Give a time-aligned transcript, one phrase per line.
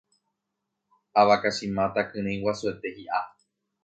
[1.21, 3.19] avakachi máta kyrỹi guasuete hi'a